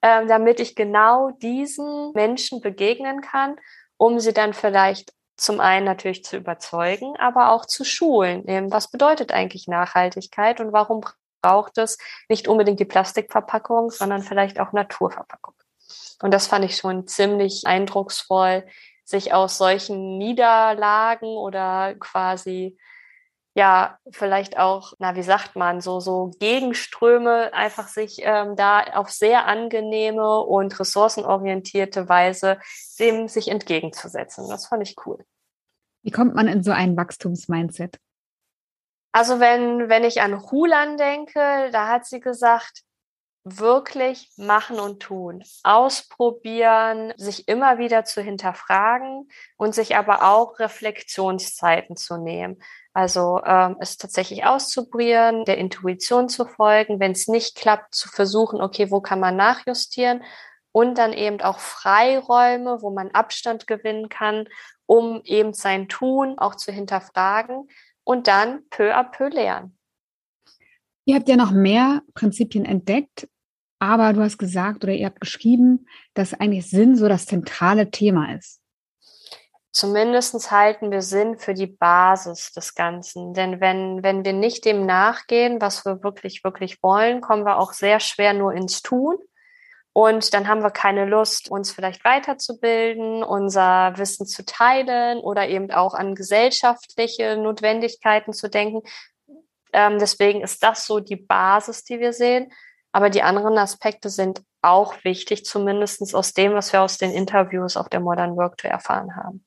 [0.01, 3.57] äh, damit ich genau diesen Menschen begegnen kann,
[3.97, 8.45] um sie dann vielleicht zum einen natürlich zu überzeugen, aber auch zu schulen.
[8.71, 11.05] Was bedeutet eigentlich Nachhaltigkeit und warum
[11.43, 11.99] braucht es
[12.31, 15.56] nicht unbedingt die Plastikverpackung, sondern vielleicht auch Naturverpackung?
[16.23, 18.67] Und das fand ich schon ziemlich eindrucksvoll,
[19.05, 22.77] sich aus solchen Niederlagen oder quasi
[23.57, 29.11] ja, vielleicht auch, na, wie sagt man, so, so Gegenströme einfach sich ähm, da auf
[29.11, 32.59] sehr angenehme und ressourcenorientierte Weise
[33.01, 34.47] dem sich entgegenzusetzen.
[34.51, 35.25] Das fand ich cool.
[36.03, 37.99] Wie kommt man in so ein Wachstumsmindset?
[39.13, 42.83] Also wenn, wenn ich an Hulan denke, da hat sie gesagt,
[43.49, 51.97] wirklich machen und tun, ausprobieren, sich immer wieder zu hinterfragen und sich aber auch Reflexionszeiten
[51.97, 52.61] zu nehmen.
[52.93, 58.61] Also ähm, es tatsächlich auszuprobieren, der Intuition zu folgen, wenn es nicht klappt, zu versuchen,
[58.61, 60.25] okay, wo kann man nachjustieren
[60.73, 64.49] und dann eben auch Freiräume, wo man Abstand gewinnen kann,
[64.87, 67.69] um eben sein Tun auch zu hinterfragen
[68.03, 69.79] und dann peu à peu lernen.
[71.05, 73.29] Ihr habt ja noch mehr Prinzipien entdeckt.
[73.79, 78.35] Aber du hast gesagt oder ihr habt geschrieben, dass eigentlich Sinn so das zentrale Thema
[78.35, 78.61] ist.
[79.77, 83.35] Zumindest halten wir Sinn für die Basis des Ganzen.
[83.35, 87.75] Denn wenn, wenn wir nicht dem nachgehen, was wir wirklich, wirklich wollen, kommen wir auch
[87.75, 89.17] sehr schwer nur ins Tun.
[89.93, 95.71] Und dann haben wir keine Lust, uns vielleicht weiterzubilden, unser Wissen zu teilen oder eben
[95.71, 98.81] auch an gesellschaftliche Notwendigkeiten zu denken.
[99.75, 102.51] Ähm, deswegen ist das so die Basis, die wir sehen.
[102.93, 107.77] Aber die anderen Aspekte sind auch wichtig, zumindest aus dem, was wir aus den Interviews
[107.77, 109.45] auf der Modern Work Tour erfahren haben.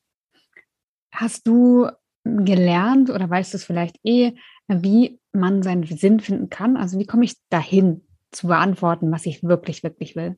[1.12, 1.90] Hast du
[2.24, 4.36] gelernt oder weißt du es vielleicht eh,
[4.68, 6.78] wie man seinen Sinn finden kann?
[6.78, 10.38] Also wie komme ich dahin zu beantworten, was ich wirklich, wirklich will?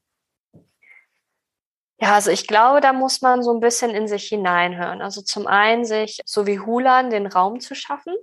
[2.00, 5.02] Ja, also ich glaube, da muss man so ein bisschen in sich hineinhören.
[5.02, 8.16] Also zum einen sich, so wie Hulan, den Raum zu schaffen,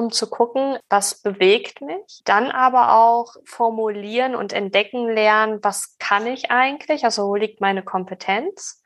[0.00, 2.22] um zu gucken, was bewegt mich.
[2.24, 7.84] Dann aber auch formulieren und entdecken lernen, was kann ich eigentlich, also wo liegt meine
[7.84, 8.82] Kompetenz.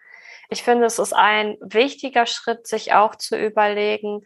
[0.50, 4.22] Ich finde, es ist ein wichtiger Schritt, sich auch zu überlegen,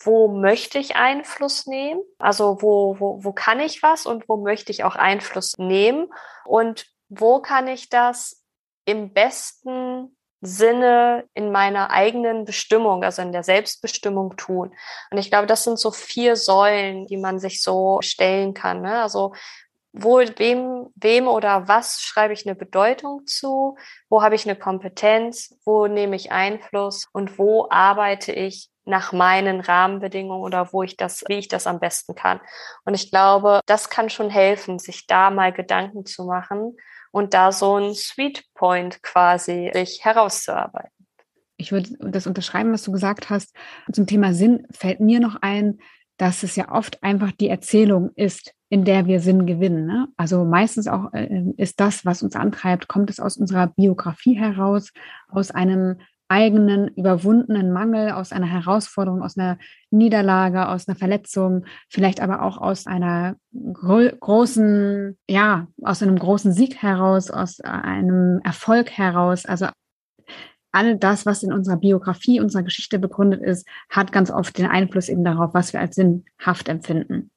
[0.00, 2.02] wo möchte ich Einfluss nehmen?
[2.18, 6.12] Also wo, wo, wo kann ich was und wo möchte ich auch Einfluss nehmen?
[6.44, 8.44] Und wo kann ich das
[8.84, 14.72] im besten Sinne in meiner eigenen Bestimmung, also in der Selbstbestimmung tun.
[15.10, 18.82] Und ich glaube, das sind so vier Säulen, die man sich so stellen kann.
[18.82, 19.02] Ne?
[19.02, 19.32] Also
[19.92, 23.76] wo, wem, wem oder was schreibe ich eine Bedeutung zu?
[24.08, 25.56] Wo habe ich eine Kompetenz?
[25.64, 27.08] Wo nehme ich Einfluss?
[27.12, 31.80] Und wo arbeite ich nach meinen Rahmenbedingungen oder wo ich das, wie ich das am
[31.80, 32.40] besten kann?
[32.84, 36.76] Und ich glaube, das kann schon helfen, sich da mal Gedanken zu machen
[37.10, 40.90] und da so ein Sweet Point quasi sich herauszuarbeiten.
[41.56, 43.54] Ich würde das unterschreiben, was du gesagt hast.
[43.92, 45.78] Zum Thema Sinn fällt mir noch ein,
[46.16, 49.86] dass es ja oft einfach die Erzählung ist, in der wir Sinn gewinnen.
[49.86, 50.08] Ne?
[50.16, 54.92] Also meistens auch äh, ist das, was uns antreibt, kommt es aus unserer Biografie heraus,
[55.28, 59.58] aus einem eigenen überwundenen Mangel, aus einer Herausforderung, aus einer
[59.90, 63.36] Niederlage, aus einer Verletzung, vielleicht aber auch aus einer
[63.72, 69.46] gro großen, ja, aus einem großen Sieg heraus, aus einem Erfolg heraus.
[69.46, 69.68] Also
[70.70, 75.08] all das, was in unserer Biografie, unserer Geschichte begründet ist, hat ganz oft den Einfluss
[75.08, 77.30] eben darauf, was wir als sinnhaft empfinden.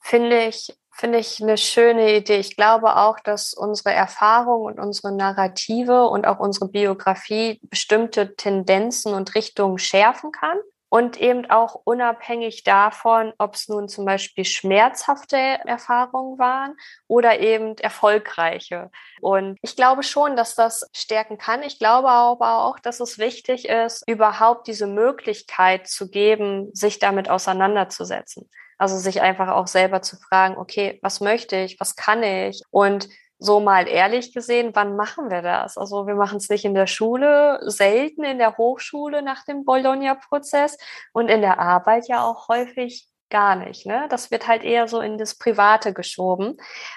[0.00, 2.38] Finde ich finde ich eine schöne Idee.
[2.38, 9.14] Ich glaube auch, dass unsere Erfahrung und unsere Narrative und auch unsere Biografie bestimmte Tendenzen
[9.14, 10.58] und Richtungen schärfen kann.
[10.88, 16.76] Und eben auch unabhängig davon, ob es nun zum Beispiel schmerzhafte Erfahrungen waren
[17.08, 18.90] oder eben erfolgreiche.
[19.20, 21.64] Und ich glaube schon, dass das stärken kann.
[21.64, 27.28] Ich glaube aber auch, dass es wichtig ist, überhaupt diese Möglichkeit zu geben, sich damit
[27.28, 28.48] auseinanderzusetzen.
[28.78, 32.62] Also sich einfach auch selber zu fragen, okay, was möchte ich, was kann ich?
[32.70, 33.08] Und
[33.38, 35.76] so mal ehrlich gesehen, wann machen wir das?
[35.76, 40.78] Also wir machen es nicht in der Schule, selten in der Hochschule nach dem Bologna-Prozess
[41.12, 43.86] und in der Arbeit ja auch häufig gar nicht.
[43.86, 44.06] Ne?
[44.08, 46.56] Das wird halt eher so in das Private geschoben.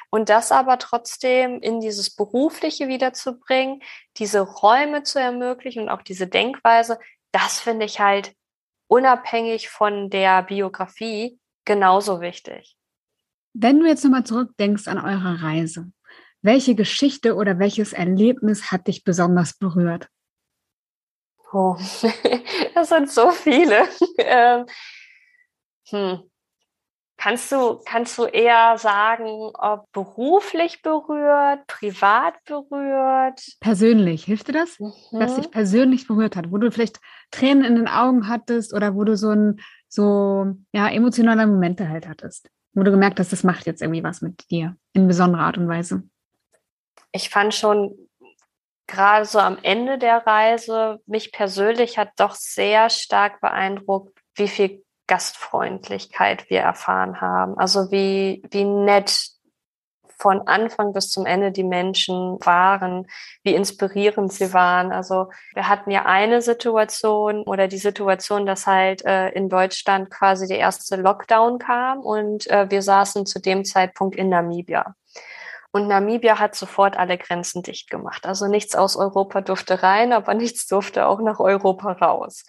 [0.10, 3.82] Und das aber trotzdem in dieses Berufliche wiederzubringen,
[4.18, 7.00] diese Räume zu ermöglichen und auch diese Denkweise,
[7.32, 8.34] das finde ich halt
[8.88, 12.76] unabhängig von der Biografie genauso wichtig.
[13.54, 15.92] Wenn du jetzt nochmal zurückdenkst an eure Reise,
[16.42, 20.08] welche Geschichte oder welches Erlebnis hat dich besonders berührt?
[21.52, 21.76] Oh,
[22.76, 23.88] das sind so viele.
[24.22, 24.66] Ähm,
[25.90, 26.30] hm.
[27.18, 33.42] Kannst du, kannst du eher sagen, ob beruflich berührt, privat berührt?
[33.60, 34.80] Persönlich, hilft dir das?
[34.80, 35.20] Mhm.
[35.20, 39.04] Dass dich persönlich berührt hat, wo du vielleicht Tränen in den Augen hattest oder wo
[39.04, 43.66] du so ein so ja emotionale Momente halt hattest, wo du gemerkt hast, das macht
[43.66, 46.04] jetzt irgendwie was mit dir in besonderer Art und Weise?
[47.12, 47.98] Ich fand schon
[48.88, 54.84] gerade so am Ende der Reise mich persönlich hat doch sehr stark beeindruckt, wie viel
[55.08, 57.58] Gastfreundlichkeit wir erfahren haben.
[57.58, 59.30] Also wie, wie nett
[60.20, 63.08] von Anfang bis zum Ende die Menschen waren,
[63.44, 64.92] wie inspirierend sie waren.
[64.92, 70.48] Also wir hatten ja eine Situation oder die Situation, dass halt äh, in Deutschland quasi
[70.48, 74.96] der erste Lockdown kam und äh, wir saßen zu dem Zeitpunkt in Namibia.
[75.72, 78.26] Und Namibia hat sofort alle Grenzen dicht gemacht.
[78.26, 82.44] Also nichts aus Europa durfte rein, aber nichts durfte auch nach Europa raus.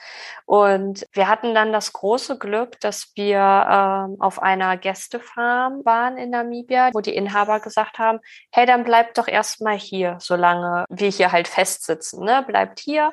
[0.46, 6.30] Und wir hatten dann das große Glück, dass wir ähm, auf einer Gästefarm waren in
[6.30, 8.20] Namibia, wo die Inhaber gesagt haben,
[8.52, 12.24] hey, dann bleibt doch erstmal hier, solange wir hier halt festsitzen.
[12.24, 12.42] Ne?
[12.46, 13.10] Bleibt hier.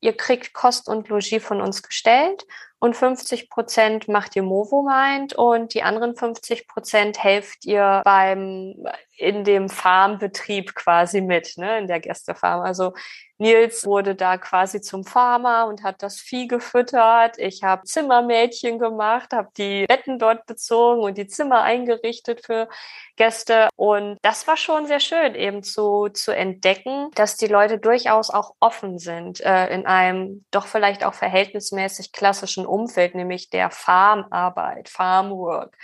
[0.00, 2.46] Ihr kriegt Kost und Logis von uns gestellt
[2.80, 8.74] und 50 Prozent macht ihr Movomind und die anderen 50 Prozent helft ihr beim
[9.16, 12.60] in dem Farmbetrieb quasi mit, ne, in der Gästefarm.
[12.60, 12.94] Also
[13.38, 17.38] Nils wurde da quasi zum Farmer und hat das Vieh gefüttert.
[17.38, 22.68] Ich habe Zimmermädchen gemacht, habe die Betten dort bezogen und die Zimmer eingerichtet für
[23.16, 23.68] Gäste.
[23.76, 28.54] Und das war schon sehr schön, eben zu, zu entdecken, dass die Leute durchaus auch
[28.60, 35.76] offen sind äh, in einem doch vielleicht auch verhältnismäßig klassischen Umfeld, nämlich der Farmarbeit, Farmwork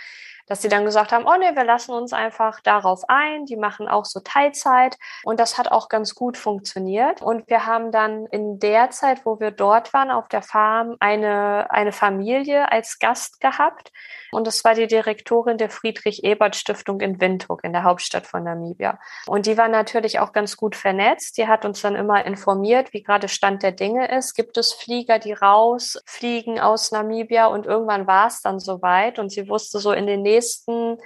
[0.47, 3.45] dass sie dann gesagt haben, oh nee, wir lassen uns einfach darauf ein.
[3.45, 7.21] Die machen auch so Teilzeit und das hat auch ganz gut funktioniert.
[7.21, 11.67] Und wir haben dann in der Zeit, wo wir dort waren auf der Farm, eine,
[11.71, 13.91] eine Familie als Gast gehabt.
[14.31, 18.99] Und das war die Direktorin der Friedrich-Ebert-Stiftung in Windhoek, in der Hauptstadt von Namibia.
[19.27, 21.37] Und die war natürlich auch ganz gut vernetzt.
[21.37, 24.35] Die hat uns dann immer informiert, wie gerade Stand der Dinge ist.
[24.35, 27.47] Gibt es Flieger, die rausfliegen aus Namibia?
[27.47, 29.19] Und irgendwann war es dann soweit.
[29.19, 30.97] Und sie wusste so in den nächsten nächsten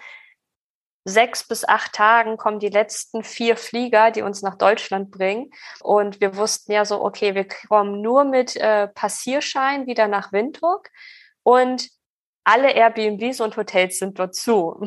[1.06, 5.52] sechs bis acht Tagen kommen die letzten vier Flieger, die uns nach Deutschland bringen.
[5.82, 10.90] Und wir wussten ja so, okay, wir kommen nur mit äh, Passierschein wieder nach Windhoek
[11.44, 11.90] und
[12.44, 14.82] alle Airbnbs und Hotels sind dort zu.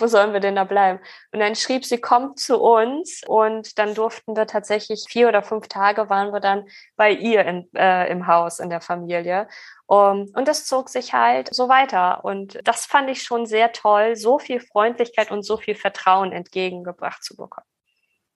[0.00, 1.00] Wo sollen wir denn da bleiben?
[1.32, 5.68] Und dann schrieb sie, kommt zu uns und dann durften wir tatsächlich vier oder fünf
[5.68, 9.48] Tage waren wir dann bei ihr in, äh, im Haus, in der Familie.
[9.86, 12.24] Um, und das zog sich halt so weiter.
[12.24, 17.22] Und das fand ich schon sehr toll, so viel Freundlichkeit und so viel Vertrauen entgegengebracht
[17.22, 17.66] zu bekommen.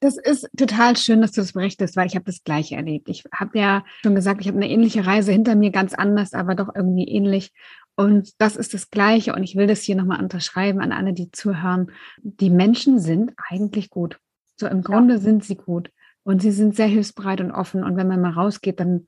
[0.01, 3.09] Das ist total schön, dass du das berichtest, weil ich habe das Gleiche erlebt.
[3.09, 6.55] Ich habe ja schon gesagt, ich habe eine ähnliche Reise hinter mir, ganz anders, aber
[6.55, 7.53] doch irgendwie ähnlich.
[7.99, 9.35] Und das ist das Gleiche.
[9.35, 11.91] Und ich will das hier nochmal unterschreiben an alle, die zuhören.
[12.23, 14.21] Die Menschen sind eigentlich gut.
[14.55, 15.21] So im Grunde ja.
[15.21, 15.91] sind sie gut.
[16.23, 17.83] Und sie sind sehr hilfsbereit und offen.
[17.83, 19.07] Und wenn man mal rausgeht, dann,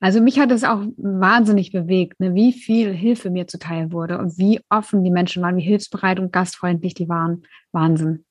[0.00, 4.36] also mich hat es auch wahnsinnig bewegt, ne, wie viel Hilfe mir zuteil wurde und
[4.36, 7.42] wie offen die Menschen waren, wie hilfsbereit und gastfreundlich die waren.
[7.72, 8.25] Wahnsinn.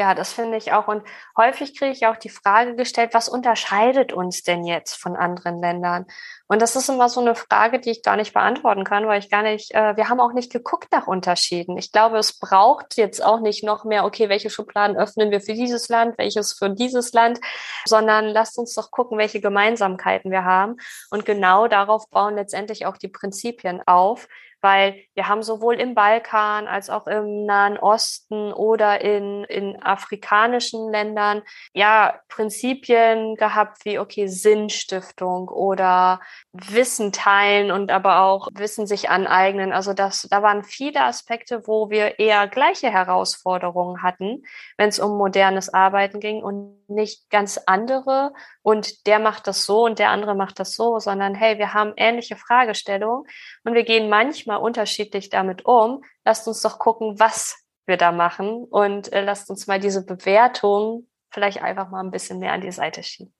[0.00, 0.88] Ja, das finde ich auch.
[0.88, 1.02] Und
[1.36, 6.06] häufig kriege ich auch die Frage gestellt, was unterscheidet uns denn jetzt von anderen Ländern?
[6.46, 9.28] Und das ist immer so eine Frage, die ich gar nicht beantworten kann, weil ich
[9.28, 11.76] gar nicht, äh, wir haben auch nicht geguckt nach Unterschieden.
[11.76, 15.52] Ich glaube, es braucht jetzt auch nicht noch mehr, okay, welche Schubladen öffnen wir für
[15.52, 17.38] dieses Land, welches für dieses Land,
[17.84, 20.78] sondern lasst uns doch gucken, welche Gemeinsamkeiten wir haben.
[21.10, 24.28] Und genau darauf bauen letztendlich auch die Prinzipien auf,
[24.60, 30.90] weil wir haben sowohl im Balkan als auch im Nahen Osten oder in, in afrikanischen
[30.90, 31.42] Ländern
[31.72, 36.20] ja Prinzipien gehabt wie, okay, Sinnstiftung oder
[36.52, 39.72] Wissen teilen und aber auch Wissen sich aneignen.
[39.72, 44.42] Also das, da waren viele Aspekte, wo wir eher gleiche Herausforderungen hatten,
[44.76, 49.84] wenn es um modernes Arbeiten ging und nicht ganz andere und der macht das so
[49.84, 53.24] und der andere macht das so, sondern hey, wir haben ähnliche Fragestellungen
[53.64, 56.02] und wir gehen manchmal unterschiedlich damit um.
[56.24, 61.06] Lasst uns doch gucken, was wir da machen und äh, lasst uns mal diese Bewertung
[61.30, 63.32] vielleicht einfach mal ein bisschen mehr an die Seite schieben.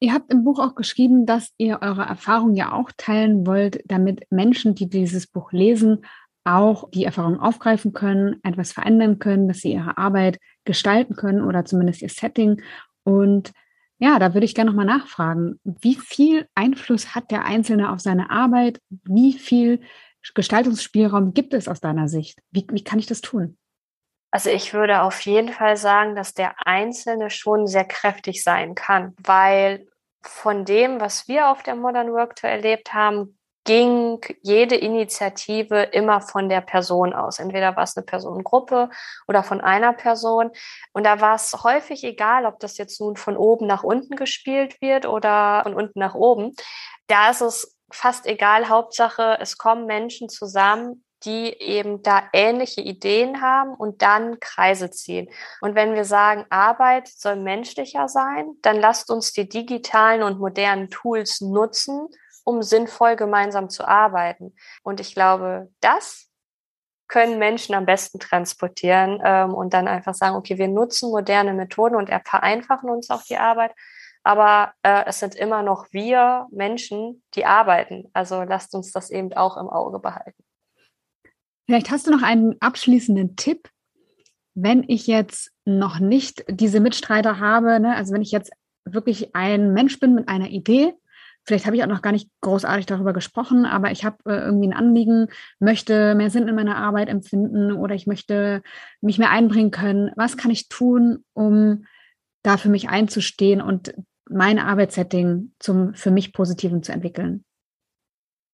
[0.00, 4.30] Ihr habt im Buch auch geschrieben, dass ihr eure Erfahrung ja auch teilen wollt, damit
[4.30, 6.04] Menschen, die dieses Buch lesen,
[6.44, 11.64] auch die Erfahrung aufgreifen können, etwas verändern können, dass sie ihre Arbeit gestalten können oder
[11.64, 12.62] zumindest ihr Setting.
[13.02, 13.52] Und
[13.98, 18.30] ja, da würde ich gerne nochmal nachfragen, wie viel Einfluss hat der Einzelne auf seine
[18.30, 18.80] Arbeit?
[18.90, 19.80] Wie viel
[20.34, 22.38] Gestaltungsspielraum gibt es aus deiner Sicht?
[22.50, 23.56] Wie, wie kann ich das tun?
[24.30, 29.14] Also ich würde auf jeden Fall sagen, dass der Einzelne schon sehr kräftig sein kann,
[29.24, 29.86] weil
[30.20, 33.37] von dem, was wir auf der Modern Work Tour erlebt haben,
[33.68, 37.38] ging jede Initiative immer von der Person aus.
[37.38, 38.88] Entweder war es eine Personengruppe
[39.26, 40.50] oder von einer Person.
[40.94, 44.80] Und da war es häufig egal, ob das jetzt nun von oben nach unten gespielt
[44.80, 46.54] wird oder von unten nach oben.
[47.08, 48.70] Da ist es fast egal.
[48.70, 55.28] Hauptsache, es kommen Menschen zusammen, die eben da ähnliche Ideen haben und dann Kreise ziehen.
[55.60, 60.88] Und wenn wir sagen, Arbeit soll menschlicher sein, dann lasst uns die digitalen und modernen
[60.88, 62.08] Tools nutzen,
[62.48, 64.54] um sinnvoll gemeinsam zu arbeiten.
[64.82, 66.30] Und ich glaube, das
[67.06, 71.94] können Menschen am besten transportieren ähm, und dann einfach sagen, okay, wir nutzen moderne Methoden
[71.94, 73.72] und vereinfachen uns auch die Arbeit,
[74.22, 78.08] aber äh, es sind immer noch wir Menschen, die arbeiten.
[78.14, 80.42] Also lasst uns das eben auch im Auge behalten.
[81.66, 83.68] Vielleicht hast du noch einen abschließenden Tipp,
[84.54, 87.94] wenn ich jetzt noch nicht diese Mitstreiter habe, ne?
[87.94, 88.52] also wenn ich jetzt
[88.86, 90.94] wirklich ein Mensch bin mit einer Idee,
[91.48, 94.68] vielleicht habe ich auch noch gar nicht großartig darüber gesprochen, aber ich habe äh, irgendwie
[94.68, 98.62] ein Anliegen, möchte mehr Sinn in meiner Arbeit empfinden oder ich möchte
[99.00, 100.12] mich mehr einbringen können.
[100.14, 101.86] Was kann ich tun, um
[102.42, 103.94] da für mich einzustehen und
[104.28, 107.44] mein Arbeitssetting zum für mich Positiven zu entwickeln?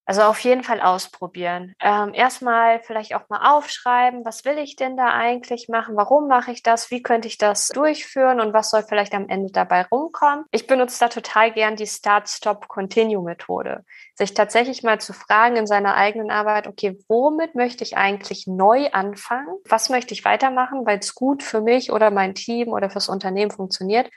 [0.06, 1.74] Also auf jeden Fall ausprobieren.
[1.80, 5.96] Ähm, erstmal vielleicht auch mal aufschreiben, was will ich denn da eigentlich machen?
[5.96, 6.90] Warum mache ich das?
[6.90, 8.40] Wie könnte ich das durchführen?
[8.40, 10.44] Und was soll vielleicht am Ende dabei rumkommen?
[10.50, 13.84] Ich benutze da total gern die Start-Stop-Continue-Methode.
[14.14, 18.90] Sich tatsächlich mal zu fragen in seiner eigenen Arbeit, okay, womit möchte ich eigentlich neu
[18.90, 19.56] anfangen?
[19.66, 23.50] Was möchte ich weitermachen, weil es gut für mich oder mein Team oder fürs Unternehmen
[23.50, 24.10] funktioniert?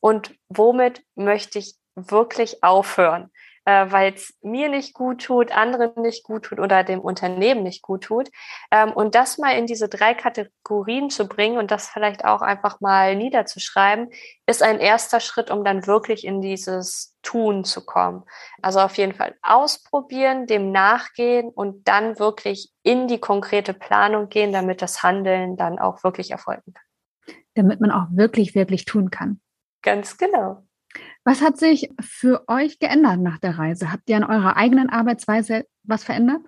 [0.00, 3.30] Und womit möchte ich wirklich aufhören?
[3.64, 7.82] Äh, weil es mir nicht gut tut, anderen nicht gut tut oder dem Unternehmen nicht
[7.82, 8.30] gut tut.
[8.70, 12.80] Ähm, und das mal in diese drei Kategorien zu bringen und das vielleicht auch einfach
[12.80, 14.10] mal niederzuschreiben,
[14.46, 18.24] ist ein erster Schritt, um dann wirklich in dieses Tun zu kommen.
[18.62, 24.52] Also auf jeden Fall ausprobieren, dem nachgehen und dann wirklich in die konkrete Planung gehen,
[24.52, 27.36] damit das Handeln dann auch wirklich erfolgen kann.
[27.54, 29.40] Damit man auch wirklich, wirklich tun kann.
[29.82, 30.64] Ganz genau.
[31.24, 33.92] Was hat sich für euch geändert nach der Reise?
[33.92, 36.42] Habt ihr an eurer eigenen Arbeitsweise was verändert?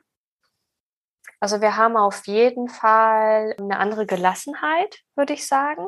[1.40, 5.86] Also wir haben auf jeden Fall eine andere Gelassenheit, würde ich sagen.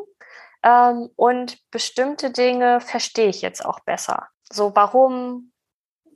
[0.64, 4.28] Ähm, und bestimmte Dinge verstehe ich jetzt auch besser.
[4.50, 5.52] So, warum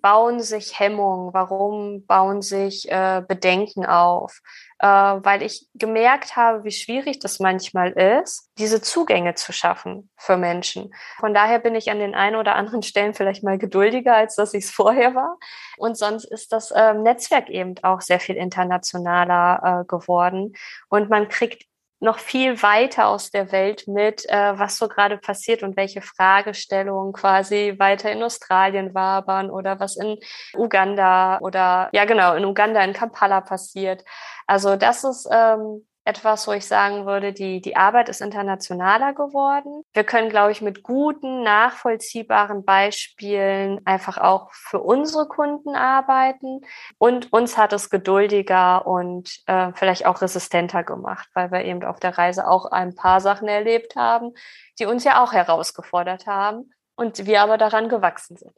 [0.00, 4.40] bauen sich Hemmungen, warum bauen sich äh, Bedenken auf,
[4.78, 10.36] äh, weil ich gemerkt habe, wie schwierig das manchmal ist, diese Zugänge zu schaffen für
[10.36, 10.94] Menschen.
[11.18, 14.54] Von daher bin ich an den einen oder anderen Stellen vielleicht mal geduldiger, als dass
[14.54, 15.38] ich es vorher war.
[15.76, 20.54] Und sonst ist das äh, Netzwerk eben auch sehr viel internationaler äh, geworden.
[20.88, 21.67] Und man kriegt
[22.00, 27.12] noch viel weiter aus der Welt mit, äh, was so gerade passiert und welche Fragestellungen
[27.12, 30.18] quasi weiter in Australien wabern oder was in
[30.54, 34.04] Uganda oder ja genau in Uganda in Kampala passiert.
[34.46, 39.82] Also das ist ähm, etwas, wo ich sagen würde, die, die Arbeit ist internationaler geworden.
[39.92, 46.62] Wir können, glaube ich, mit guten, nachvollziehbaren Beispielen einfach auch für unsere Kunden arbeiten.
[46.96, 52.00] Und uns hat es geduldiger und äh, vielleicht auch resistenter gemacht, weil wir eben auf
[52.00, 54.32] der Reise auch ein paar Sachen erlebt haben,
[54.78, 58.54] die uns ja auch herausgefordert haben und wir aber daran gewachsen sind.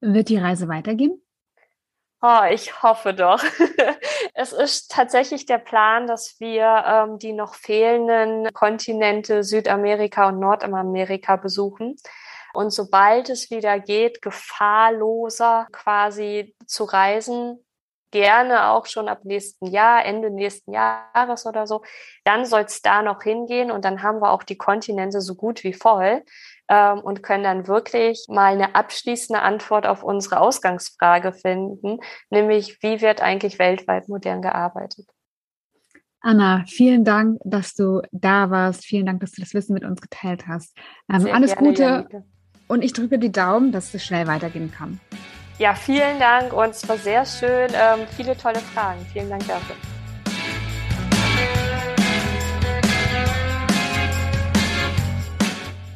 [0.00, 1.22] Wird die Reise weitergehen?
[2.24, 3.42] Oh, ich hoffe doch.
[4.34, 11.34] es ist tatsächlich der Plan, dass wir ähm, die noch fehlenden Kontinente Südamerika und Nordamerika
[11.34, 11.96] besuchen.
[12.54, 17.58] Und sobald es wieder geht, gefahrloser quasi zu reisen,
[18.12, 21.82] gerne auch schon ab nächsten Jahr, Ende nächsten Jahres oder so,
[22.24, 25.64] dann soll es da noch hingehen und dann haben wir auch die Kontinente so gut
[25.64, 26.22] wie voll
[26.68, 31.98] ähm, und können dann wirklich mal eine abschließende Antwort auf unsere Ausgangsfrage finden,
[32.30, 35.08] nämlich wie wird eigentlich weltweit modern gearbeitet?
[36.24, 38.84] Anna, vielen Dank, dass du da warst.
[38.84, 40.76] Vielen Dank, dass du das Wissen mit uns geteilt hast.
[41.12, 42.24] Ähm, alles gerne, Gute Janike.
[42.68, 45.00] und ich drücke die Daumen, dass es schnell weitergehen kann.
[45.62, 47.70] Ja, vielen Dank und es war sehr schön.
[47.72, 48.98] Ähm, viele tolle Fragen.
[49.12, 49.76] Vielen Dank dafür.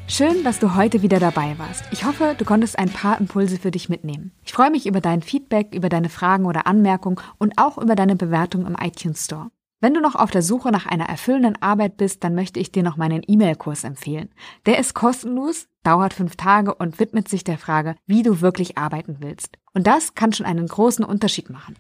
[0.07, 1.83] Schön, dass du heute wieder dabei warst.
[1.91, 4.31] Ich hoffe, du konntest ein paar Impulse für dich mitnehmen.
[4.45, 8.15] Ich freue mich über dein Feedback, über deine Fragen oder Anmerkungen und auch über deine
[8.15, 9.51] Bewertung im iTunes Store.
[9.79, 12.83] Wenn du noch auf der Suche nach einer erfüllenden Arbeit bist, dann möchte ich dir
[12.83, 14.31] noch meinen E-Mail-Kurs empfehlen.
[14.65, 19.19] Der ist kostenlos, dauert fünf Tage und widmet sich der Frage, wie du wirklich arbeiten
[19.21, 19.59] willst.
[19.75, 21.77] Und das kann schon einen großen Unterschied machen.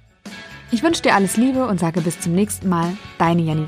[0.70, 3.66] Ich wünsche dir alles Liebe und sage bis zum nächsten Mal, deine Janine.